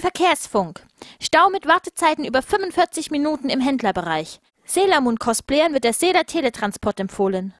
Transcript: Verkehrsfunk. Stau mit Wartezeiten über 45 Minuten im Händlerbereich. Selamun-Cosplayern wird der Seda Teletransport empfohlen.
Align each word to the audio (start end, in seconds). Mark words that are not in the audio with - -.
Verkehrsfunk. 0.00 0.82
Stau 1.20 1.50
mit 1.50 1.66
Wartezeiten 1.66 2.24
über 2.24 2.42
45 2.42 3.10
Minuten 3.10 3.48
im 3.48 3.60
Händlerbereich. 3.60 4.40
Selamun-Cosplayern 4.66 5.72
wird 5.72 5.84
der 5.84 5.92
Seda 5.92 6.24
Teletransport 6.24 7.00
empfohlen. 7.00 7.54